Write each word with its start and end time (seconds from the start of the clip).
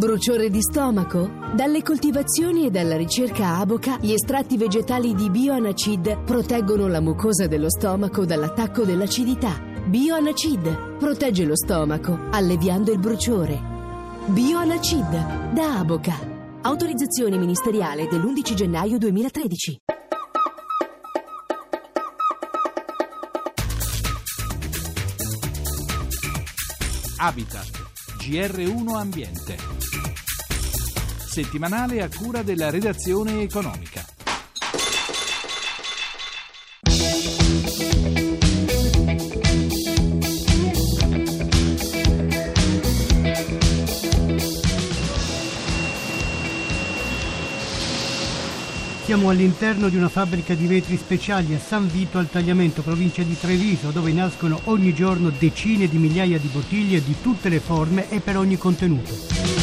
Bruciore 0.00 0.48
di 0.48 0.62
stomaco? 0.62 1.30
Dalle 1.54 1.82
coltivazioni 1.82 2.64
e 2.64 2.70
dalla 2.70 2.96
ricerca 2.96 3.58
Aboca, 3.58 3.98
gli 4.00 4.12
estratti 4.12 4.56
vegetali 4.56 5.14
di 5.14 5.28
Bioanacid 5.28 6.22
proteggono 6.24 6.88
la 6.88 7.02
mucosa 7.02 7.46
dello 7.46 7.68
stomaco 7.68 8.24
dall'attacco 8.24 8.84
dell'acidità. 8.84 9.60
Bioanacid 9.84 10.96
protegge 10.96 11.44
lo 11.44 11.54
stomaco, 11.54 12.18
alleviando 12.30 12.92
il 12.92 12.98
bruciore. 12.98 13.60
Bioanacid 14.28 15.52
da 15.52 15.80
Aboca. 15.80 16.16
Autorizzazione 16.62 17.36
ministeriale 17.36 18.08
dell'11 18.08 18.54
gennaio 18.54 18.96
2013. 18.96 19.80
Habitat 27.18 27.88
GR1 28.16 28.96
Ambiente. 28.96 29.79
Settimanale 31.30 32.02
a 32.02 32.08
cura 32.08 32.42
della 32.42 32.70
redazione 32.70 33.42
economica. 33.42 34.04
Siamo 49.04 49.30
all'interno 49.30 49.88
di 49.88 49.96
una 49.96 50.08
fabbrica 50.08 50.54
di 50.54 50.66
vetri 50.66 50.96
speciali 50.96 51.54
a 51.54 51.60
San 51.60 51.88
Vito 51.88 52.18
al 52.18 52.28
Tagliamento, 52.28 52.82
provincia 52.82 53.22
di 53.22 53.38
Treviso, 53.38 53.90
dove 53.90 54.10
nascono 54.10 54.60
ogni 54.64 54.92
giorno 54.92 55.30
decine 55.30 55.88
di 55.88 55.96
migliaia 55.96 56.40
di 56.40 56.48
bottiglie 56.48 57.00
di 57.04 57.14
tutte 57.22 57.48
le 57.48 57.60
forme 57.60 58.10
e 58.10 58.18
per 58.18 58.36
ogni 58.36 58.56
contenuto. 58.56 59.59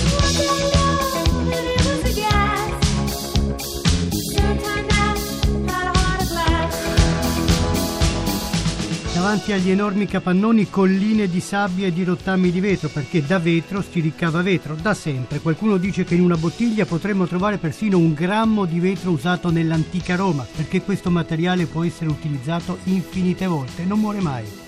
Davanti 9.28 9.52
agli 9.52 9.72
enormi 9.72 10.06
capannoni 10.06 10.70
colline 10.70 11.28
di 11.28 11.42
sabbia 11.42 11.88
e 11.88 11.92
di 11.92 12.06
rottami 12.06 12.50
di 12.50 12.62
vetro, 12.62 12.88
perché 12.88 13.22
da 13.22 13.40
vetro 13.40 13.82
si 13.82 14.00
ricava 14.00 14.42
vetro, 14.42 14.74
da 14.74 14.94
sempre. 14.94 15.42
Qualcuno 15.42 15.76
dice 15.76 16.06
che 16.06 16.16
in 16.16 16.22
una 16.22 16.38
bottiglia 16.38 16.86
potremmo 16.86 17.28
trovare 17.28 17.58
persino 17.58 17.98
un 17.98 18.14
grammo 18.14 18.64
di 18.64 18.80
vetro 18.80 19.12
usato 19.12 19.52
nell'antica 19.52 20.16
Roma, 20.16 20.48
perché 20.56 20.82
questo 20.82 21.10
materiale 21.10 21.66
può 21.66 21.84
essere 21.84 22.10
utilizzato 22.10 22.78
infinite 22.86 23.48
volte, 23.48 23.84
non 23.84 24.00
muore 24.00 24.22
mai. 24.22 24.67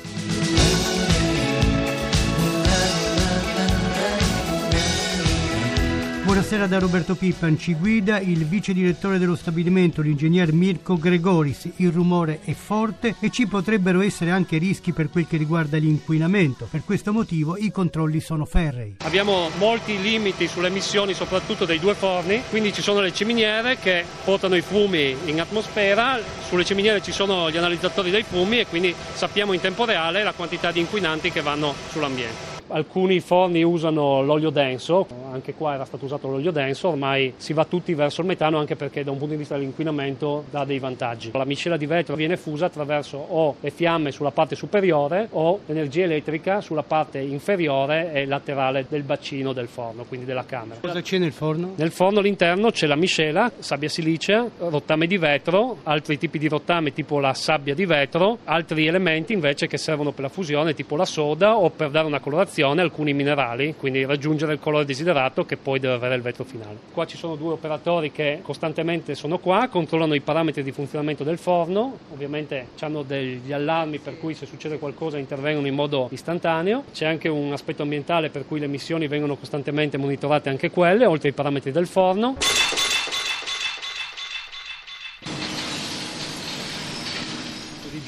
Buonasera 6.29 6.67
da 6.67 6.77
Roberto 6.77 7.15
Pippan, 7.15 7.57
ci 7.57 7.73
guida 7.73 8.19
il 8.19 8.45
vice 8.45 8.71
direttore 8.71 9.17
dello 9.17 9.35
stabilimento, 9.35 10.03
l'ingegner 10.03 10.53
Mirko 10.53 10.95
Gregoris. 10.95 11.67
Il 11.77 11.91
rumore 11.91 12.41
è 12.43 12.53
forte 12.53 13.15
e 13.19 13.31
ci 13.31 13.47
potrebbero 13.47 13.99
essere 14.01 14.29
anche 14.29 14.59
rischi 14.59 14.91
per 14.91 15.09
quel 15.09 15.25
che 15.25 15.37
riguarda 15.37 15.77
l'inquinamento. 15.77 16.67
Per 16.69 16.83
questo 16.85 17.11
motivo 17.11 17.57
i 17.57 17.71
controlli 17.71 18.19
sono 18.19 18.45
ferrei. 18.45 18.97
Abbiamo 18.99 19.49
molti 19.57 19.99
limiti 19.99 20.47
sulle 20.47 20.67
emissioni, 20.67 21.15
soprattutto 21.15 21.65
dei 21.65 21.79
due 21.79 21.95
forni, 21.95 22.43
quindi 22.51 22.73
ci 22.73 22.83
sono 22.83 22.99
le 22.99 23.11
ciminiere 23.11 23.79
che 23.79 24.05
portano 24.23 24.55
i 24.55 24.61
fumi 24.61 25.15
in 25.25 25.41
atmosfera, 25.41 26.19
sulle 26.47 26.63
ciminiere 26.63 27.01
ci 27.01 27.11
sono 27.11 27.49
gli 27.49 27.57
analizzatori 27.57 28.11
dei 28.11 28.21
fumi 28.21 28.59
e 28.59 28.67
quindi 28.67 28.93
sappiamo 29.15 29.53
in 29.53 29.61
tempo 29.61 29.83
reale 29.83 30.21
la 30.21 30.33
quantità 30.33 30.71
di 30.71 30.79
inquinanti 30.79 31.31
che 31.31 31.41
vanno 31.41 31.73
sull'ambiente. 31.89 32.58
Alcuni 32.71 33.19
forni 33.19 33.63
usano 33.63 34.21
l'olio 34.21 34.51
denso, 34.51 35.07
anche 35.31 35.55
qua 35.55 35.73
era 35.73 35.85
stato 35.85 36.05
usato 36.05 36.27
l'olio 36.27 36.51
denso, 36.51 36.89
ormai 36.89 37.33
si 37.37 37.51
va 37.53 37.65
tutti 37.65 37.95
verso 37.95 38.21
il 38.21 38.27
metano 38.27 38.59
anche 38.59 38.75
perché 38.75 39.03
da 39.03 39.09
un 39.09 39.17
punto 39.17 39.33
di 39.33 39.39
vista 39.39 39.55
dell'inquinamento 39.55 40.43
dà 40.51 40.65
dei 40.65 40.77
vantaggi. 40.77 41.31
La 41.33 41.45
miscela 41.45 41.77
di 41.77 41.87
vetro 41.87 42.15
viene 42.15 42.37
fusa 42.37 42.67
attraverso 42.67 43.17
o 43.17 43.55
le 43.59 43.71
fiamme 43.71 44.11
sulla 44.11 44.29
parte 44.29 44.55
superiore 44.55 45.29
o 45.31 45.61
l'energia 45.65 46.03
elettrica 46.03 46.61
sulla 46.61 46.83
parte 46.83 47.17
inferiore 47.17 48.11
e 48.13 48.27
laterale 48.27 48.85
del 48.87 49.01
bacino 49.01 49.51
del 49.51 49.67
forno, 49.67 50.03
quindi 50.03 50.27
della 50.27 50.45
camera. 50.45 50.79
Cosa 50.79 51.01
c'è 51.01 51.17
nel 51.17 51.31
forno? 51.31 51.73
Nel 51.75 51.91
forno 51.91 52.19
all'interno 52.19 52.69
c'è 52.69 52.85
la 52.85 52.95
miscela, 52.95 53.51
sabbia 53.57 53.89
silicea, 53.89 54.47
rottame 54.59 55.07
di 55.07 55.17
vetro, 55.17 55.77
altri 55.85 56.19
tipi 56.19 56.37
di 56.37 56.47
rottame 56.47 56.93
tipo 56.93 57.17
la 57.17 57.33
sabbia 57.33 57.73
di 57.73 57.87
vetro, 57.87 58.37
altri 58.43 58.85
elementi 58.85 59.33
invece 59.33 59.65
che 59.65 59.79
servono 59.79 60.11
per 60.11 60.25
la 60.25 60.29
fusione 60.29 60.75
tipo 60.75 60.95
la 60.95 61.05
soda 61.05 61.57
o 61.57 61.71
per 61.71 61.89
dare 61.89 62.05
una 62.05 62.19
colorazione 62.19 62.57
alcuni 62.61 63.13
minerali, 63.13 63.75
quindi 63.77 64.05
raggiungere 64.05 64.53
il 64.53 64.59
colore 64.59 64.85
desiderato 64.85 65.45
che 65.45 65.57
poi 65.57 65.79
deve 65.79 65.93
avere 65.93 66.15
il 66.15 66.21
vetro 66.21 66.43
finale. 66.43 66.77
Qua 66.93 67.05
ci 67.05 67.17
sono 67.17 67.35
due 67.35 67.53
operatori 67.53 68.11
che 68.11 68.39
costantemente 68.41 69.15
sono 69.15 69.39
qua, 69.39 69.67
controllano 69.69 70.13
i 70.13 70.21
parametri 70.21 70.63
di 70.63 70.71
funzionamento 70.71 71.23
del 71.23 71.37
forno, 71.37 71.97
ovviamente 72.13 72.67
hanno 72.81 73.03
degli 73.03 73.51
allarmi 73.51 73.99
per 73.99 74.17
cui 74.19 74.33
se 74.33 74.45
succede 74.45 74.77
qualcosa 74.79 75.17
intervengono 75.17 75.67
in 75.67 75.75
modo 75.75 76.07
istantaneo, 76.11 76.83
c'è 76.91 77.05
anche 77.05 77.27
un 77.27 77.51
aspetto 77.51 77.83
ambientale 77.83 78.29
per 78.29 78.45
cui 78.47 78.59
le 78.59 78.65
emissioni 78.65 79.07
vengono 79.07 79.35
costantemente 79.35 79.97
monitorate 79.97 80.49
anche 80.49 80.69
quelle, 80.69 81.05
oltre 81.05 81.29
ai 81.29 81.33
parametri 81.33 81.71
del 81.71 81.87
forno. 81.87 82.88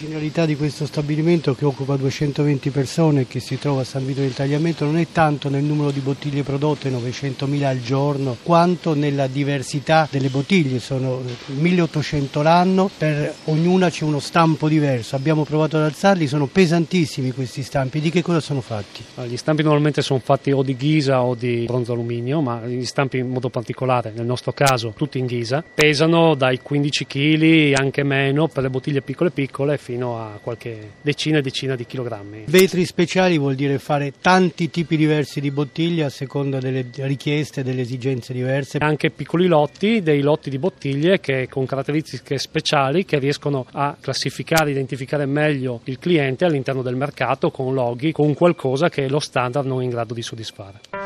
L'originalità 0.01 0.47
di 0.47 0.55
questo 0.55 0.87
stabilimento 0.87 1.53
che 1.53 1.63
occupa 1.63 1.95
220 1.95 2.71
persone 2.71 3.21
e 3.21 3.27
che 3.27 3.39
si 3.39 3.59
trova 3.59 3.81
a 3.81 3.83
San 3.83 4.03
Vito 4.03 4.21
del 4.21 4.33
Tagliamento 4.33 4.83
non 4.83 4.97
è 4.97 5.05
tanto 5.11 5.47
nel 5.47 5.63
numero 5.63 5.91
di 5.91 5.99
bottiglie 5.99 6.41
prodotte, 6.41 6.89
900.000 6.89 7.63
al 7.63 7.81
giorno, 7.81 8.35
quanto 8.41 8.95
nella 8.95 9.27
diversità 9.27 10.07
delle 10.09 10.29
bottiglie, 10.29 10.79
sono 10.79 11.21
1800 11.45 12.41
l'anno, 12.41 12.89
per 12.97 13.31
ognuna 13.43 13.91
c'è 13.91 14.03
uno 14.03 14.19
stampo 14.19 14.67
diverso, 14.67 15.15
abbiamo 15.15 15.43
provato 15.43 15.77
ad 15.77 15.83
alzarli, 15.83 16.25
sono 16.25 16.47
pesantissimi 16.47 17.31
questi 17.31 17.61
stampi, 17.61 17.99
di 17.99 18.09
che 18.09 18.23
cosa 18.23 18.39
sono 18.39 18.61
fatti? 18.61 19.03
Gli 19.27 19.37
stampi 19.37 19.61
normalmente 19.61 20.01
sono 20.01 20.19
fatti 20.19 20.51
o 20.51 20.63
di 20.63 20.75
ghisa 20.75 21.21
o 21.21 21.35
di 21.35 21.65
bronzo 21.67 21.93
alluminio, 21.93 22.41
ma 22.41 22.65
gli 22.65 22.85
stampi 22.85 23.19
in 23.19 23.29
modo 23.29 23.49
particolare, 23.49 24.11
nel 24.15 24.25
nostro 24.25 24.51
caso 24.51 24.93
tutti 24.97 25.19
in 25.19 25.27
ghisa, 25.27 25.63
pesano 25.71 26.33
dai 26.33 26.59
15 26.59 27.05
kg 27.05 27.73
anche 27.75 28.01
meno 28.01 28.47
per 28.47 28.63
le 28.63 28.71
bottiglie 28.71 29.03
piccole 29.03 29.29
piccole 29.29 29.77
fino 29.77 29.89
a 29.99 30.39
qualche 30.41 30.93
decina 31.01 31.39
e 31.39 31.41
decina 31.41 31.75
di 31.75 31.85
chilogrammi. 31.85 32.43
Vetri 32.47 32.85
speciali 32.85 33.37
vuol 33.37 33.55
dire 33.55 33.79
fare 33.79 34.13
tanti 34.19 34.69
tipi 34.69 34.97
diversi 34.97 35.39
di 35.41 35.51
bottiglie 35.51 36.05
a 36.05 36.09
seconda 36.09 36.59
delle 36.59 36.85
richieste, 36.93 37.63
delle 37.63 37.81
esigenze 37.81 38.33
diverse. 38.33 38.77
Anche 38.79 39.09
piccoli 39.09 39.47
lotti, 39.47 40.01
dei 40.01 40.21
lotti 40.21 40.49
di 40.49 40.57
bottiglie 40.57 41.19
che 41.19 41.47
con 41.49 41.65
caratteristiche 41.65 42.37
speciali 42.37 43.05
che 43.05 43.19
riescono 43.19 43.65
a 43.71 43.95
classificare, 43.99 44.71
identificare 44.71 45.25
meglio 45.25 45.81
il 45.85 45.99
cliente 45.99 46.45
all'interno 46.45 46.81
del 46.81 46.95
mercato 46.95 47.51
con 47.51 47.73
loghi, 47.73 48.11
con 48.11 48.33
qualcosa 48.33 48.89
che 48.89 49.07
lo 49.07 49.19
standard 49.19 49.67
non 49.67 49.81
è 49.81 49.83
in 49.83 49.89
grado 49.89 50.13
di 50.13 50.21
soddisfare. 50.21 51.00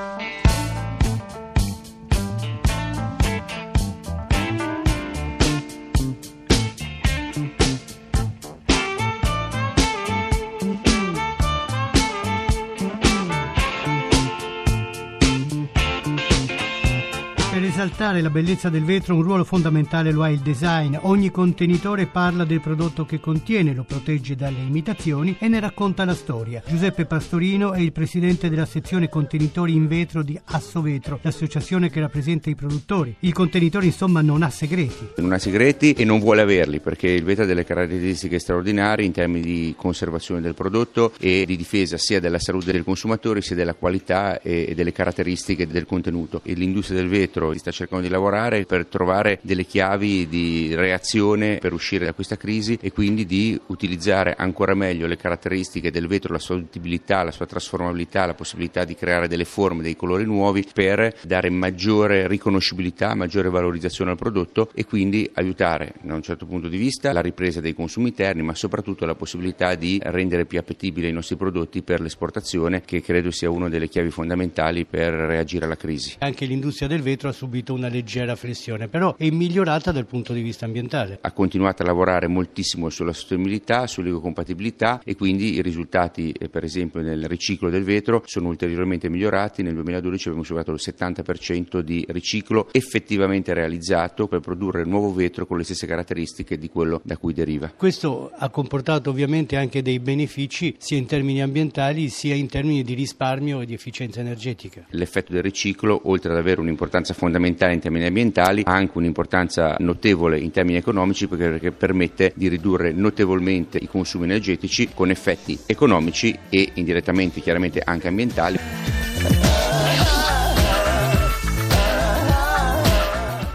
Esaltare 17.96 18.22
la 18.22 18.30
bellezza 18.30 18.68
del 18.68 18.84
vetro 18.84 19.16
un 19.16 19.22
ruolo 19.22 19.46
fondamentale 19.46 20.12
lo 20.12 20.22
ha 20.22 20.30
il 20.30 20.40
design. 20.40 20.98
Ogni 21.04 21.32
contenitore 21.32 22.08
parla 22.08 22.44
del 22.44 22.60
prodotto 22.60 23.06
che 23.06 23.22
contiene, 23.22 23.74
lo 23.74 23.86
protegge 23.86 24.36
dalle 24.36 24.60
imitazioni 24.60 25.38
e 25.40 25.48
ne 25.48 25.62
racconta 25.62 26.04
la 26.04 26.14
storia. 26.14 26.62
Giuseppe 26.68 27.06
Pastorino 27.06 27.72
è 27.72 27.80
il 27.80 27.94
presidente 27.94 28.50
della 28.50 28.66
sezione 28.66 29.08
contenitori 29.08 29.76
in 29.76 29.88
vetro 29.88 30.24
di 30.24 30.38
Assovetro, 30.44 31.20
l'associazione 31.22 31.90
che 31.90 32.02
rappresenta 32.02 32.50
i 32.50 32.56
produttori. 32.56 33.16
Il 33.20 33.32
contenitore 33.32 33.86
insomma 33.86 34.20
non 34.20 34.44
ha 34.44 34.50
segreti. 34.50 35.12
Non 35.16 35.32
ha 35.32 35.40
segreti 35.40 35.94
e 35.94 36.04
non 36.04 36.20
vuole 36.20 36.42
averli 36.42 36.82
perché 36.82 37.08
il 37.08 37.24
vetro 37.24 37.46
ha 37.46 37.48
delle 37.48 37.64
caratteristiche 37.64 38.40
straordinarie 38.40 39.06
in 39.06 39.14
termini 39.14 39.42
di 39.42 39.74
conservazione 39.78 40.42
del 40.42 40.54
prodotto 40.54 41.14
e 41.18 41.46
di 41.48 41.56
difesa 41.56 41.96
sia 41.96 42.20
della 42.20 42.40
salute 42.40 42.74
del 42.74 42.84
consumatore 42.84 43.40
sia 43.40 43.56
della 43.56 43.74
qualità 43.74 44.42
e 44.42 44.74
delle 44.76 44.92
caratteristiche 44.92 45.66
del 45.66 45.86
contenuto. 45.86 46.42
E 46.44 46.56
l'industria 46.56 47.00
del 47.00 47.08
vetro 47.08 47.54
sta 47.54 47.72
cercando 47.72 47.84
di 48.02 48.10
lavorare 48.10 48.66
per 48.66 48.86
trovare 48.86 49.40
delle 49.42 49.66
chiavi 49.66 50.28
di 50.28 50.76
reazione 50.76 51.58
per 51.58 51.74
uscire 51.74 52.06
da 52.06 52.14
questa 52.14 52.36
crisi 52.36 52.78
e 52.82 52.92
quindi 52.92 53.26
di 53.26 53.60
utilizzare 53.68 54.36
ancora 54.38 54.74
meglio 54.74 55.08
le 55.08 55.18
caratteristiche 55.18 55.92
del 55.92 56.08
vetro, 56.08 56.34
la 56.34 56.40
sua 56.40 56.56
utilibilità, 56.56 57.24
la 57.24 57.32
sua 57.32 57.46
trasformabilità, 57.46 58.26
la 58.26 58.34
possibilità 58.34 58.84
di 58.84 58.96
creare 58.96 59.28
delle 59.28 59.46
forme, 59.46 59.84
dei 59.84 59.96
colori 59.96 60.26
nuovi 60.26 60.66
per 60.74 61.14
dare 61.24 61.50
maggiore 61.50 62.28
riconoscibilità, 62.28 63.14
maggiore 63.16 63.50
valorizzazione 63.50 64.12
al 64.12 64.18
prodotto 64.18 64.70
e 64.74 64.86
quindi 64.86 65.30
aiutare 65.34 65.94
da 66.02 66.16
un 66.16 66.22
certo 66.22 66.46
punto 66.46 66.68
di 66.68 66.78
vista 66.78 67.12
la 67.14 67.22
ripresa 67.22 67.62
dei 67.62 67.74
consumi 67.74 68.10
interni, 68.10 68.42
ma 68.42 68.56
soprattutto 68.56 69.06
la 69.06 69.16
possibilità 69.16 69.76
di 69.76 70.00
rendere 70.04 70.46
più 70.46 70.60
appetibili 70.60 71.10
i 71.10 71.14
nostri 71.14 71.36
prodotti 71.36 71.82
per 71.82 72.02
l'esportazione, 72.02 72.82
che 72.82 73.02
credo 73.02 73.32
sia 73.32 73.50
una 73.50 73.70
delle 73.70 73.88
chiavi 73.88 74.10
fondamentali 74.10 74.86
per 74.86 75.14
reagire 75.14 75.66
alla 75.66 75.78
crisi. 75.78 76.16
Anche 76.20 76.46
l'industria 76.46 76.88
del 76.88 77.02
vetro 77.02 77.30
ha 77.30 77.34
subito 77.34 77.75
una 77.76 77.88
leggera 77.88 78.36
flessione, 78.36 78.88
però 78.88 79.16
è 79.16 79.30
migliorata 79.30 79.92
dal 79.92 80.06
punto 80.06 80.34
di 80.34 80.42
vista 80.42 80.66
ambientale. 80.66 81.20
Ha 81.22 81.32
continuato 81.32 81.84
a 81.84 81.86
lavorare 81.86 82.28
moltissimo 82.28 82.90
sulla 82.90 83.14
sostenibilità, 83.14 83.88
sull'ecocompatibilità 83.88 85.02
e 85.04 85.16
quindi 85.16 85.54
i 85.56 85.62
risultati, 85.62 86.32
eh, 86.32 86.50
per 86.50 86.64
esempio 86.64 87.02
nel 87.02 87.26
riciclo 87.28 87.70
del 87.70 87.84
vetro, 87.84 88.24
sono 88.26 88.50
ulteriormente 88.50 89.10
migliorati. 89.10 89.62
Nel 89.62 89.74
2012 89.74 90.28
abbiamo 90.28 90.44
superato 90.44 90.72
il 90.72 90.80
70% 90.82 91.80
di 91.80 92.06
riciclo 92.10 92.70
effettivamente 92.72 93.54
realizzato 93.54 94.28
per 94.28 94.40
produrre 94.40 94.84
nuovo 94.86 95.14
vetro 95.14 95.46
con 95.46 95.58
le 95.58 95.64
stesse 95.64 95.86
caratteristiche 95.86 96.58
di 96.58 96.70
quello 96.70 97.02
da 97.04 97.18
cui 97.18 97.34
deriva. 97.34 97.72
Questo 97.76 98.32
ha 98.36 98.50
comportato 98.50 99.10
ovviamente 99.10 99.56
anche 99.58 99.82
dei 99.82 100.00
benefici 100.00 100.76
sia 100.78 100.98
in 100.98 101.06
termini 101.06 101.42
ambientali 101.42 102.10
sia 102.10 102.36
in 102.36 102.48
termini 102.48 102.84
di 102.84 102.94
risparmio 102.94 103.62
e 103.62 103.66
di 103.66 103.74
efficienza 103.74 104.20
energetica. 104.20 104.86
L'effetto 104.90 105.34
del 105.34 105.44
riciclo, 105.44 106.02
oltre 106.06 106.32
ad 106.32 106.38
avere 106.38 106.62
un'importanza 106.62 107.14
fondamentale 107.14 107.65
in 107.72 107.80
termini 107.80 108.06
ambientali, 108.06 108.62
ha 108.66 108.72
anche 108.74 108.98
un'importanza 108.98 109.76
notevole 109.80 110.40
in 110.40 110.52
termini 110.52 110.78
economici 110.78 111.28
perché 111.28 111.72
permette 111.72 112.32
di 112.36 112.48
ridurre 112.48 112.92
notevolmente 112.92 113.78
i 113.78 113.88
consumi 113.88 114.26
energetici 114.26 114.90
con 114.94 115.10
effetti 115.10 115.58
economici 115.66 116.38
e 116.50 116.72
indirettamente 116.74 117.42
chiaramente 117.42 117.82
anche 117.84 118.08
ambientali. 118.08 118.58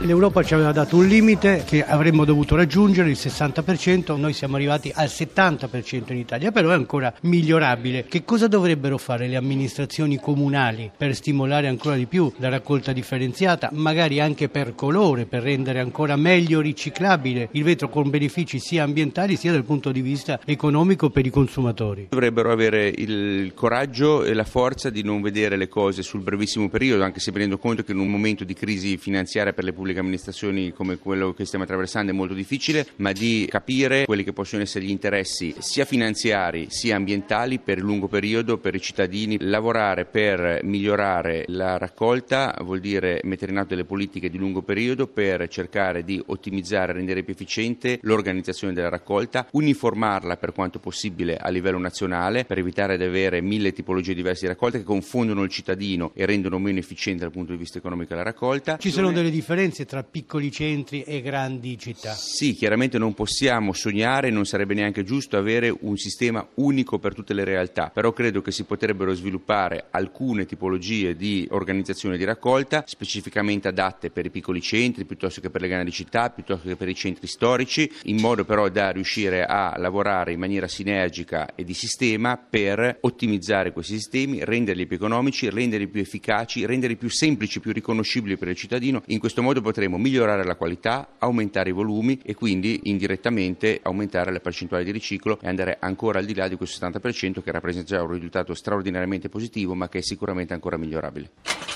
L'Europa 0.02 0.42
ci 0.42 0.54
aveva 0.54 0.72
dato 0.72 0.96
un 0.96 1.06
limite 1.06 1.62
che 1.66 1.84
avremmo 1.84 2.24
dovuto 2.24 2.56
raggiungere, 2.56 3.10
il 3.10 3.18
60%, 3.20 4.16
noi 4.16 4.32
siamo 4.32 4.56
arrivati 4.56 4.90
al 4.94 5.08
70% 5.08 6.12
in 6.12 6.16
Italia, 6.16 6.50
però 6.50 6.70
è 6.70 6.72
ancora 6.72 7.12
migliorabile. 7.20 8.06
Che 8.08 8.24
cosa 8.24 8.48
dovrebbero 8.48 8.96
fare 8.96 9.28
le 9.28 9.36
amministrazioni 9.36 10.18
comunali 10.18 10.90
per 10.96 11.14
stimolare 11.14 11.68
ancora 11.68 11.96
di 11.96 12.06
più 12.06 12.32
la 12.38 12.48
raccolta 12.48 12.94
differenziata, 12.94 13.68
magari 13.74 14.20
anche 14.20 14.48
per 14.48 14.74
colore, 14.74 15.26
per 15.26 15.42
rendere 15.42 15.80
ancora 15.80 16.16
meglio 16.16 16.62
riciclabile 16.62 17.50
il 17.52 17.62
vetro 17.62 17.90
con 17.90 18.08
benefici 18.08 18.58
sia 18.58 18.84
ambientali 18.84 19.36
sia 19.36 19.52
dal 19.52 19.64
punto 19.64 19.92
di 19.92 20.00
vista 20.00 20.40
economico 20.46 21.10
per 21.10 21.26
i 21.26 21.30
consumatori? 21.30 22.06
Dovrebbero 22.08 22.50
avere 22.50 22.88
il 22.88 23.52
coraggio 23.52 24.24
e 24.24 24.32
la 24.32 24.44
forza 24.44 24.88
di 24.88 25.02
non 25.02 25.20
vedere 25.20 25.58
le 25.58 25.68
cose 25.68 26.02
sul 26.02 26.22
brevissimo 26.22 26.70
periodo, 26.70 27.04
anche 27.04 27.20
se 27.20 27.32
prendo 27.32 27.58
conto 27.58 27.82
che 27.82 27.92
in 27.92 27.98
un 27.98 28.08
momento 28.08 28.44
di 28.44 28.54
crisi 28.54 28.96
finanziaria 28.96 29.52
per 29.52 29.64
le 29.64 29.74
pubbliche 29.74 29.88
amministrazioni 29.98 30.72
come 30.72 30.98
quello 30.98 31.32
che 31.34 31.44
stiamo 31.44 31.64
attraversando 31.64 32.12
è 32.12 32.14
molto 32.14 32.34
difficile, 32.34 32.86
ma 32.96 33.12
di 33.12 33.46
capire 33.50 34.04
quelli 34.04 34.24
che 34.24 34.32
possono 34.32 34.62
essere 34.62 34.84
gli 34.84 34.90
interessi 34.90 35.54
sia 35.58 35.84
finanziari 35.84 36.66
sia 36.70 36.96
ambientali 36.96 37.58
per 37.58 37.78
il 37.78 37.84
lungo 37.84 38.08
periodo 38.08 38.58
per 38.58 38.74
i 38.74 38.80
cittadini. 38.80 39.36
Lavorare 39.40 40.04
per 40.04 40.60
migliorare 40.62 41.44
la 41.48 41.78
raccolta 41.78 42.56
vuol 42.62 42.80
dire 42.80 43.20
mettere 43.24 43.52
in 43.52 43.58
atto 43.58 43.68
delle 43.70 43.84
politiche 43.84 44.30
di 44.30 44.38
lungo 44.38 44.62
periodo 44.62 45.06
per 45.06 45.48
cercare 45.48 46.04
di 46.04 46.22
ottimizzare 46.26 46.92
rendere 46.92 47.22
più 47.22 47.32
efficiente 47.32 47.98
l'organizzazione 48.02 48.72
della 48.72 48.88
raccolta, 48.88 49.46
uniformarla 49.52 50.36
per 50.36 50.52
quanto 50.52 50.78
possibile 50.78 51.36
a 51.36 51.48
livello 51.48 51.78
nazionale 51.78 52.44
per 52.44 52.58
evitare 52.58 52.96
di 52.96 53.04
avere 53.04 53.40
mille 53.40 53.72
tipologie 53.72 54.14
diverse 54.14 54.42
di 54.42 54.48
raccolta 54.48 54.78
che 54.78 54.84
confondono 54.84 55.42
il 55.42 55.50
cittadino 55.50 56.12
e 56.14 56.26
rendono 56.26 56.58
meno 56.58 56.78
efficiente 56.78 57.22
dal 57.22 57.32
punto 57.32 57.52
di 57.52 57.58
vista 57.58 57.78
economico 57.78 58.14
la 58.14 58.22
raccolta. 58.22 58.76
Ci 58.78 58.90
sono 58.90 59.12
delle 59.12 59.30
differenze 59.30 59.79
tra 59.84 60.02
piccoli 60.02 60.50
centri 60.50 61.02
e 61.02 61.20
grandi 61.20 61.78
città? 61.78 62.12
Sì, 62.12 62.54
chiaramente 62.54 62.98
non 62.98 63.14
possiamo 63.14 63.72
sognare, 63.72 64.30
non 64.30 64.44
sarebbe 64.44 64.74
neanche 64.74 65.04
giusto 65.04 65.36
avere 65.36 65.74
un 65.80 65.96
sistema 65.96 66.46
unico 66.54 66.98
per 66.98 67.14
tutte 67.14 67.34
le 67.34 67.44
realtà, 67.44 67.90
però 67.92 68.12
credo 68.12 68.42
che 68.42 68.52
si 68.52 68.64
potrebbero 68.64 69.14
sviluppare 69.14 69.86
alcune 69.90 70.46
tipologie 70.46 71.16
di 71.16 71.46
organizzazione 71.50 72.16
di 72.16 72.24
raccolta 72.24 72.84
specificamente 72.86 73.68
adatte 73.68 74.10
per 74.10 74.26
i 74.26 74.30
piccoli 74.30 74.60
centri 74.60 75.04
piuttosto 75.04 75.40
che 75.40 75.50
per 75.50 75.60
le 75.60 75.68
grandi 75.68 75.90
città, 75.90 76.30
piuttosto 76.30 76.68
che 76.68 76.76
per 76.76 76.88
i 76.88 76.94
centri 76.94 77.26
storici, 77.26 77.90
in 78.04 78.20
modo 78.20 78.44
però 78.44 78.68
da 78.68 78.90
riuscire 78.90 79.44
a 79.44 79.74
lavorare 79.78 80.32
in 80.32 80.38
maniera 80.38 80.68
sinergica 80.68 81.54
e 81.54 81.64
di 81.64 81.74
sistema 81.74 82.36
per 82.36 82.98
ottimizzare 83.00 83.72
questi 83.72 83.94
sistemi, 83.94 84.44
renderli 84.44 84.86
più 84.86 84.96
economici, 84.96 85.48
renderli 85.50 85.88
più 85.88 86.00
efficaci, 86.00 86.66
renderli 86.66 86.96
più 86.96 87.08
semplici, 87.08 87.60
più 87.60 87.72
riconoscibili 87.72 88.36
per 88.36 88.48
il 88.48 88.56
cittadino. 88.56 89.02
In 89.06 89.18
questo 89.18 89.42
modo 89.42 89.60
potremo 89.70 89.98
migliorare 89.98 90.42
la 90.42 90.56
qualità, 90.56 91.10
aumentare 91.18 91.70
i 91.70 91.72
volumi 91.72 92.18
e 92.24 92.34
quindi 92.34 92.80
indirettamente 92.84 93.78
aumentare 93.80 94.32
le 94.32 94.40
percentuali 94.40 94.82
di 94.82 94.90
riciclo 94.90 95.38
e 95.40 95.46
andare 95.46 95.76
ancora 95.78 96.18
al 96.18 96.24
di 96.24 96.34
là 96.34 96.48
di 96.48 96.56
questo 96.56 96.84
70% 96.84 97.40
che 97.40 97.52
rappresenta 97.52 97.94
già 97.94 98.02
un 98.02 98.10
risultato 98.10 98.52
straordinariamente 98.52 99.28
positivo 99.28 99.76
ma 99.76 99.88
che 99.88 99.98
è 99.98 100.02
sicuramente 100.02 100.54
ancora 100.54 100.76
migliorabile. 100.76 101.69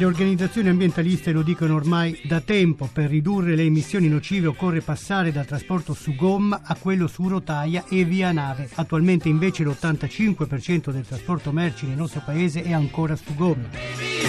Le 0.00 0.06
organizzazioni 0.06 0.70
ambientaliste 0.70 1.30
lo 1.30 1.42
dicono 1.42 1.74
ormai 1.74 2.18
da 2.24 2.40
tempo, 2.40 2.88
per 2.90 3.10
ridurre 3.10 3.54
le 3.54 3.64
emissioni 3.64 4.08
nocive 4.08 4.46
occorre 4.46 4.80
passare 4.80 5.30
dal 5.30 5.44
trasporto 5.44 5.92
su 5.92 6.14
gomma 6.14 6.62
a 6.64 6.74
quello 6.74 7.06
su 7.06 7.28
rotaia 7.28 7.84
e 7.86 8.04
via 8.04 8.32
nave. 8.32 8.66
Attualmente 8.76 9.28
invece 9.28 9.62
l'85% 9.62 10.90
del 10.90 11.06
trasporto 11.06 11.52
merci 11.52 11.84
nel 11.84 11.98
nostro 11.98 12.22
paese 12.24 12.62
è 12.62 12.72
ancora 12.72 13.14
su 13.14 13.34
gomma. 13.34 13.68
Baby, 13.72 14.20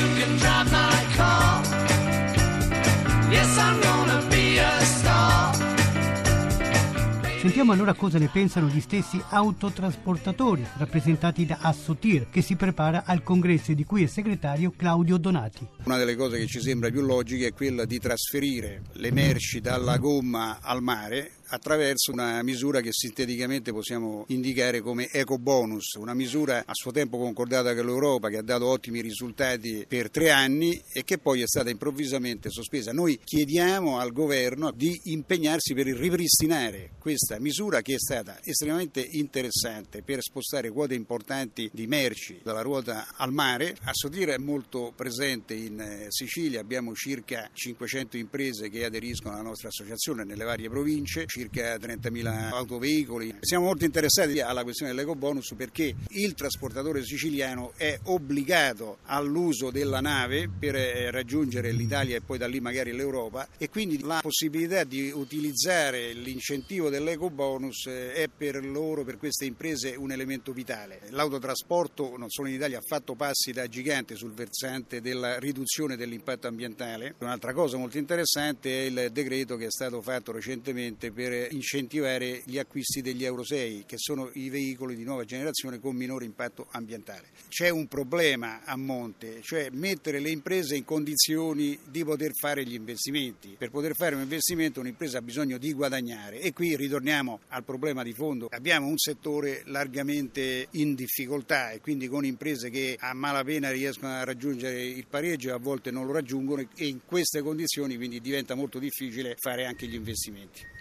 Sentiamo 7.41 7.71
allora 7.71 7.95
cosa 7.95 8.19
ne 8.19 8.27
pensano 8.27 8.67
gli 8.67 8.79
stessi 8.79 9.19
autotrasportatori, 9.29 10.63
rappresentati 10.77 11.43
da 11.43 11.57
Assotir, 11.59 12.29
che 12.29 12.43
si 12.43 12.55
prepara 12.55 13.01
al 13.03 13.23
congresso 13.23 13.73
di 13.73 13.83
cui 13.83 14.03
è 14.03 14.05
segretario 14.05 14.71
Claudio 14.77 15.17
Donati. 15.17 15.67
Una 15.85 15.97
delle 15.97 16.15
cose 16.15 16.37
che 16.37 16.45
ci 16.45 16.61
sembra 16.61 16.91
più 16.91 17.01
logica 17.01 17.47
è 17.47 17.51
quella 17.51 17.85
di 17.85 17.97
trasferire 17.97 18.83
le 18.91 19.11
merci 19.11 19.59
dalla 19.59 19.97
gomma 19.97 20.59
al 20.61 20.83
mare 20.83 21.31
attraverso 21.51 22.11
una 22.11 22.41
misura 22.43 22.79
che 22.79 22.91
sinteticamente 22.91 23.71
possiamo 23.71 24.23
indicare 24.29 24.79
come 24.81 25.09
eco 25.09 25.37
bonus, 25.37 25.93
una 25.95 26.13
misura 26.13 26.63
a 26.65 26.73
suo 26.73 26.91
tempo 26.91 27.17
concordata 27.17 27.75
con 27.75 27.85
l'Europa 27.85 28.29
che 28.29 28.37
ha 28.37 28.41
dato 28.41 28.67
ottimi 28.67 29.01
risultati 29.01 29.85
per 29.87 30.09
tre 30.09 30.31
anni 30.31 30.81
e 30.93 31.03
che 31.03 31.17
poi 31.17 31.41
è 31.41 31.47
stata 31.47 31.69
improvvisamente 31.69 32.49
sospesa. 32.49 32.93
Noi 32.93 33.19
chiediamo 33.21 33.99
al 33.99 34.13
governo 34.13 34.71
di 34.71 34.99
impegnarsi 35.05 35.73
per 35.73 35.87
ripristinare 35.87 36.91
questa 36.99 37.39
misura 37.39 37.81
che 37.81 37.95
è 37.95 37.99
stata 37.99 38.39
estremamente 38.43 39.01
interessante 39.01 40.01
per 40.03 40.21
spostare 40.21 40.69
quote 40.69 40.95
importanti 40.95 41.69
di 41.73 41.85
merci 41.87 42.39
dalla 42.43 42.61
ruota 42.61 43.07
al 43.17 43.33
mare. 43.33 43.75
A 43.83 43.91
Sotira 43.93 44.33
è 44.33 44.37
molto 44.37 44.93
presente 44.95 45.53
in 45.53 45.79
eh, 45.79 46.05
Sicilia, 46.09 46.61
abbiamo 46.61 46.93
circa 46.93 47.49
500 47.51 48.17
imprese 48.17 48.69
che 48.69 48.85
aderiscono 48.85 49.33
alla 49.33 49.43
nostra 49.43 49.67
associazione 49.67 50.23
nelle 50.23 50.45
varie 50.45 50.69
province, 50.69 51.25
circa 51.41 51.75
30.000 51.75 52.51
autoveicoli. 52.51 53.35
Siamo 53.39 53.65
molto 53.65 53.85
interessati 53.85 54.41
alla 54.41 54.63
questione 54.63 54.93
dell'eco 54.93 55.15
bonus 55.15 55.53
perché 55.55 55.95
il 56.09 56.33
trasportatore 56.35 57.03
siciliano 57.03 57.73
è 57.77 57.97
obbligato 58.03 58.99
all'uso 59.05 59.71
della 59.71 60.01
nave 60.01 60.47
per 60.47 60.75
eh, 60.75 61.09
raggiungere 61.09 61.71
l'Italia 61.71 62.17
e 62.17 62.21
poi 62.21 62.37
da 62.37 62.47
lì 62.47 62.59
magari 62.59 62.91
l'Europa 62.91 63.47
e 63.57 63.69
quindi 63.69 63.99
la 64.01 64.19
possibilità 64.21 64.83
di 64.83 65.11
utilizzare 65.13 66.13
l'incentivo 66.13 66.89
dell'eco 66.89 67.29
bonus 67.31 67.87
eh, 67.87 68.13
è 68.13 68.27
per 68.27 68.63
loro, 68.63 69.03
per 69.03 69.17
queste 69.17 69.45
imprese, 69.45 69.95
un 69.97 70.11
elemento 70.11 70.51
vitale. 70.51 71.01
L'autotrasporto 71.09 72.17
non 72.17 72.29
solo 72.29 72.49
in 72.49 72.55
Italia 72.55 72.77
ha 72.77 72.83
fatto 72.85 73.15
passi 73.15 73.51
da 73.51 73.67
gigante 73.67 74.15
sul 74.15 74.33
versante 74.33 75.01
della 75.01 75.39
riduzione 75.39 75.95
dell'impatto 75.95 76.47
ambientale. 76.47 77.15
Un'altra 77.19 77.53
cosa 77.53 77.77
molto 77.77 77.97
interessante 77.97 78.69
è 78.69 78.85
il 78.85 79.09
decreto 79.11 79.55
che 79.55 79.65
è 79.65 79.71
stato 79.71 80.01
fatto 80.01 80.31
recentemente 80.31 81.11
per 81.11 81.30
per 81.31 81.53
incentivare 81.53 82.41
gli 82.43 82.57
acquisti 82.57 83.01
degli 83.01 83.23
Euro 83.23 83.45
6, 83.45 83.85
che 83.85 83.97
sono 83.97 84.29
i 84.33 84.49
veicoli 84.49 84.97
di 84.97 85.05
nuova 85.05 85.23
generazione 85.23 85.79
con 85.79 85.95
minore 85.95 86.25
impatto 86.25 86.67
ambientale. 86.71 87.29
C'è 87.47 87.69
un 87.69 87.87
problema 87.87 88.65
a 88.65 88.75
monte, 88.75 89.39
cioè 89.41 89.69
mettere 89.71 90.19
le 90.19 90.29
imprese 90.29 90.75
in 90.75 90.83
condizioni 90.83 91.79
di 91.89 92.03
poter 92.03 92.33
fare 92.33 92.65
gli 92.65 92.73
investimenti. 92.73 93.55
Per 93.57 93.69
poter 93.69 93.95
fare 93.95 94.15
un 94.15 94.21
investimento 94.21 94.81
un'impresa 94.81 95.19
ha 95.19 95.21
bisogno 95.21 95.57
di 95.57 95.71
guadagnare 95.71 96.41
e 96.41 96.51
qui 96.51 96.75
ritorniamo 96.75 97.39
al 97.47 97.63
problema 97.63 98.03
di 98.03 98.11
fondo. 98.11 98.47
Abbiamo 98.51 98.87
un 98.87 98.97
settore 98.97 99.61
largamente 99.67 100.67
in 100.71 100.95
difficoltà 100.95 101.71
e 101.71 101.79
quindi 101.79 102.09
con 102.09 102.25
imprese 102.25 102.69
che 102.69 102.97
a 102.99 103.13
malapena 103.13 103.71
riescono 103.71 104.11
a 104.11 104.25
raggiungere 104.25 104.83
il 104.83 105.07
pareggio 105.07 105.47
e 105.47 105.53
a 105.53 105.57
volte 105.57 105.91
non 105.91 106.05
lo 106.05 106.11
raggiungono 106.11 106.67
e 106.75 106.87
in 106.87 107.05
queste 107.05 107.41
condizioni 107.41 107.95
quindi 107.95 108.19
diventa 108.19 108.53
molto 108.53 108.79
difficile 108.79 109.35
fare 109.39 109.65
anche 109.65 109.87
gli 109.87 109.95
investimenti. 109.95 110.80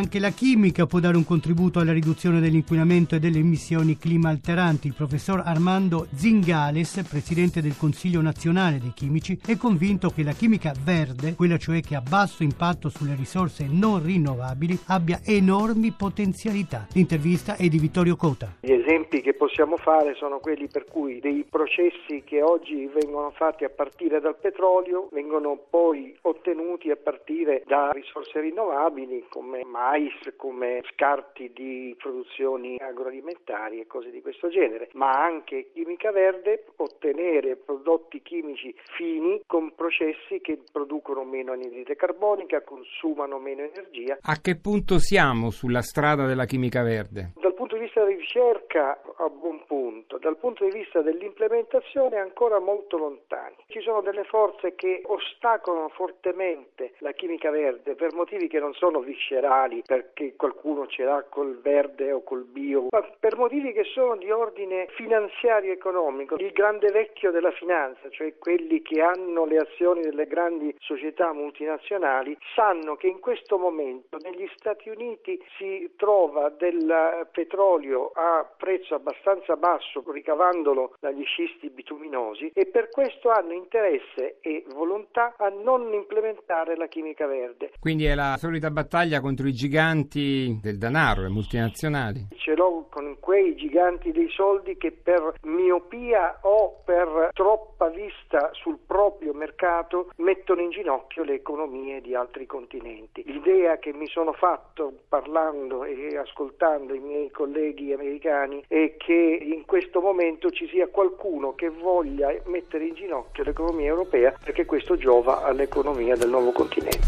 Anche 0.00 0.18
la 0.18 0.30
chimica 0.30 0.86
può 0.86 0.98
dare 0.98 1.18
un 1.18 1.26
contributo 1.26 1.78
alla 1.78 1.92
riduzione 1.92 2.40
dell'inquinamento 2.40 3.16
e 3.16 3.18
delle 3.18 3.36
emissioni 3.36 3.98
climalteranti. 3.98 4.86
Il 4.86 4.94
professor 4.94 5.42
Armando 5.44 6.06
Zingales, 6.14 7.04
presidente 7.06 7.60
del 7.60 7.76
Consiglio 7.76 8.22
nazionale 8.22 8.78
dei 8.78 8.94
chimici, 8.94 9.38
è 9.46 9.58
convinto 9.58 10.08
che 10.08 10.22
la 10.22 10.32
chimica 10.32 10.72
verde, 10.82 11.34
quella 11.34 11.58
cioè 11.58 11.82
che 11.82 11.96
ha 11.96 12.00
basso 12.00 12.42
impatto 12.42 12.88
sulle 12.88 13.14
risorse 13.14 13.66
non 13.70 14.02
rinnovabili, 14.02 14.78
abbia 14.86 15.20
enormi 15.22 15.90
potenzialità. 15.90 16.86
L'intervista 16.94 17.56
è 17.56 17.68
di 17.68 17.78
Vittorio 17.78 18.16
Cota. 18.16 18.56
Gli 18.60 18.72
esempi 18.72 19.20
che 19.20 19.34
possiamo 19.34 19.76
fare 19.76 20.14
sono 20.14 20.38
quelli 20.38 20.66
per 20.68 20.86
cui 20.86 21.20
dei 21.20 21.44
processi 21.48 22.22
che 22.24 22.40
oggi 22.40 22.86
vengono 22.86 23.32
fatti 23.32 23.64
a 23.64 23.68
partire 23.68 24.18
dal 24.20 24.36
petrolio 24.36 25.08
vengono 25.12 25.58
poi 25.68 26.16
ottenuti 26.22 26.90
a 26.90 26.96
partire 26.96 27.64
da 27.66 27.90
risorse 27.92 28.40
rinnovabili 28.40 29.26
come 29.28 29.62
mais, 29.90 30.12
come 30.36 30.82
scarti 30.92 31.50
di 31.52 31.94
produzioni 31.98 32.76
agroalimentari 32.78 33.80
e 33.80 33.86
cose 33.86 34.10
di 34.10 34.20
questo 34.22 34.48
genere, 34.48 34.88
ma 34.92 35.10
anche 35.10 35.70
chimica 35.72 36.12
verde, 36.12 36.66
ottenere 36.76 37.56
prodotti 37.56 38.22
chimici 38.22 38.72
fini 38.96 39.40
con 39.46 39.74
processi 39.74 40.40
che 40.40 40.60
producono 40.70 41.24
meno 41.24 41.52
anidride 41.52 41.96
carbonica, 41.96 42.62
consumano 42.62 43.38
meno 43.38 43.62
energia. 43.62 44.18
A 44.20 44.40
che 44.40 44.56
punto 44.56 44.98
siamo 44.98 45.50
sulla 45.50 45.82
strada 45.82 46.26
della 46.26 46.44
chimica 46.44 46.82
verde? 46.82 47.32
Dal 47.40 47.54
punto 47.54 47.74
di 47.74 47.82
vista 47.82 48.04
della 48.04 48.16
ricerca 48.16 49.00
a 49.20 49.28
buon 49.28 49.62
punto, 49.66 50.18
dal 50.18 50.36
punto 50.36 50.64
di 50.64 50.70
vista 50.70 51.02
dell'implementazione 51.02 52.16
ancora 52.16 52.58
molto 52.58 52.96
lontani. 52.96 53.56
Ci 53.66 53.80
sono 53.80 54.00
delle 54.00 54.24
forze 54.24 54.74
che 54.74 55.02
ostacolano 55.04 55.88
fortemente 55.90 56.92
la 56.98 57.12
chimica 57.12 57.50
verde 57.50 57.94
per 57.94 58.14
motivi 58.14 58.48
che 58.48 58.58
non 58.58 58.72
sono 58.74 59.00
viscerali, 59.00 59.82
perché 59.86 60.34
qualcuno 60.36 60.86
ce 60.86 61.04
l'ha 61.04 61.24
col 61.28 61.60
verde 61.60 62.12
o 62.12 62.22
col 62.22 62.44
bio, 62.44 62.86
ma 62.90 63.06
per 63.18 63.36
motivi 63.36 63.72
che 63.72 63.84
sono 63.84 64.16
di 64.16 64.30
ordine 64.30 64.86
finanziario 64.90 65.72
economico. 65.72 66.36
Il 66.36 66.52
grande 66.52 66.90
vecchio 66.90 67.30
della 67.30 67.52
finanza, 67.52 68.08
cioè 68.10 68.38
quelli 68.38 68.80
che 68.82 69.02
hanno 69.02 69.44
le 69.44 69.58
azioni 69.58 70.00
delle 70.00 70.26
grandi 70.26 70.74
società 70.78 71.32
multinazionali, 71.32 72.36
sanno 72.54 72.96
che 72.96 73.08
in 73.08 73.20
questo 73.20 73.58
momento 73.58 74.16
negli 74.22 74.48
Stati 74.56 74.88
Uniti 74.88 75.38
si 75.58 75.92
trova 75.96 76.48
del 76.48 77.28
petrolio 77.32 78.10
a 78.14 78.48
prezzo 78.56 78.94
abbastanza 79.10 79.56
basso, 79.56 80.02
ricavandolo 80.10 80.94
dagli 81.00 81.24
scisti 81.24 81.68
bituminosi 81.70 82.52
e 82.54 82.66
per 82.66 82.88
questo 82.90 83.30
hanno 83.30 83.52
interesse 83.52 84.38
e 84.40 84.64
volontà 84.74 85.34
a 85.36 85.48
non 85.48 85.92
implementare 85.92 86.76
la 86.76 86.86
chimica 86.86 87.26
verde. 87.26 87.72
Quindi 87.78 88.04
è 88.06 88.14
la 88.14 88.36
solita 88.38 88.70
battaglia 88.70 89.20
contro 89.20 89.48
i 89.48 89.52
giganti 89.52 90.58
del 90.62 90.78
denaro, 90.78 91.22
le 91.22 91.28
multinazionali. 91.28 92.28
Ce 92.36 92.54
l'ho 92.54 92.86
con 92.90 93.16
quei 93.20 93.54
giganti 93.56 94.12
dei 94.12 94.28
soldi 94.30 94.76
che 94.76 94.92
per 94.92 95.34
miopia 95.42 96.38
o 96.42 96.82
per 96.84 97.30
troppa 97.32 97.88
vista 97.88 98.50
sul 98.52 98.78
proprio 98.86 99.32
mercato 99.32 100.10
mettono 100.16 100.60
in 100.60 100.70
ginocchio 100.70 101.24
le 101.24 101.34
economie 101.34 102.00
di 102.00 102.14
altri 102.14 102.46
continenti. 102.46 103.22
L'idea 103.26 103.78
che 103.78 103.92
mi 103.92 104.06
sono 104.06 104.32
fatto 104.32 104.92
parlando 105.08 105.84
e 105.84 106.16
ascoltando 106.16 106.94
i 106.94 107.00
miei 107.00 107.30
colleghi 107.30 107.92
americani 107.92 108.64
è 108.66 108.96
che 109.02 109.38
in 109.42 109.64
questo 109.64 110.02
momento 110.02 110.50
ci 110.50 110.68
sia 110.68 110.86
qualcuno 110.88 111.54
che 111.54 111.70
voglia 111.70 112.28
mettere 112.44 112.84
in 112.84 112.94
ginocchio 112.94 113.44
l'economia 113.44 113.86
europea 113.86 114.34
perché 114.44 114.66
questo 114.66 114.96
giova 114.98 115.42
all'economia 115.42 116.16
del 116.16 116.28
nuovo 116.28 116.52
continente. 116.52 117.06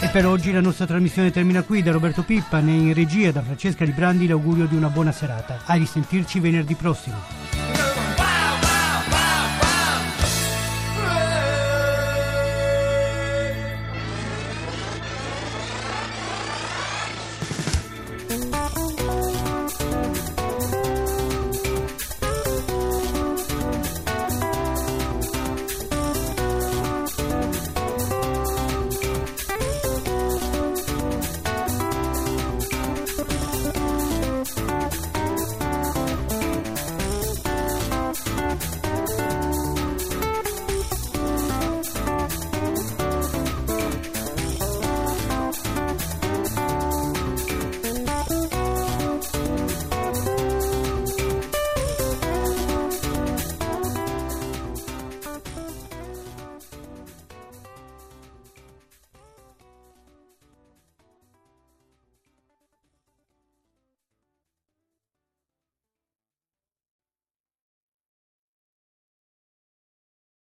E 0.00 0.08
per 0.12 0.26
oggi 0.26 0.52
la 0.52 0.60
nostra 0.60 0.84
trasmissione 0.84 1.30
termina 1.30 1.62
qui. 1.62 1.82
Da 1.82 1.90
Roberto 1.90 2.22
Pippa, 2.22 2.60
né 2.60 2.72
in 2.72 2.94
regia 2.94 3.32
da 3.32 3.40
Francesca 3.40 3.84
Librandi 3.84 4.26
l'augurio 4.26 4.66
di 4.66 4.76
una 4.76 4.88
buona 4.88 5.10
serata. 5.10 5.62
A 5.64 5.74
risentirci 5.74 6.38
venerdì 6.38 6.74
prossimo. 6.74 7.67